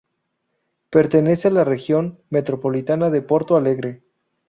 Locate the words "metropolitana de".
2.31-3.21